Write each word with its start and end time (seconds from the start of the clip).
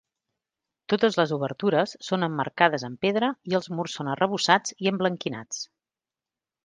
Totes 0.93 1.17
les 1.19 1.33
obertures 1.35 1.93
són 2.07 2.27
emmarcades 2.29 2.85
amb 2.89 3.05
pedra 3.07 3.29
i 3.53 3.59
els 3.59 3.69
murs 3.77 3.99
són 3.99 4.13
arrebossats 4.15 4.75
i 4.87 4.91
emblanquinats. 4.93 5.61